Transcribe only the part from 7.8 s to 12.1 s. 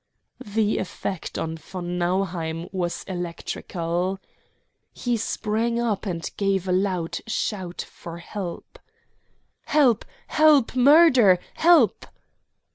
for help. "Help, help! Murder! Help!"